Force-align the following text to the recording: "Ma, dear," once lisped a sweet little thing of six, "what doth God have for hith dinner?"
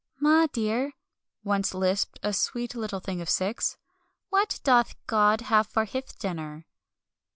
"Ma, 0.19 0.47
dear," 0.51 0.93
once 1.43 1.75
lisped 1.75 2.19
a 2.23 2.33
sweet 2.33 2.73
little 2.73 2.99
thing 2.99 3.21
of 3.21 3.29
six, 3.29 3.77
"what 4.31 4.59
doth 4.63 4.95
God 5.05 5.41
have 5.41 5.67
for 5.67 5.85
hith 5.85 6.17
dinner?" 6.17 6.65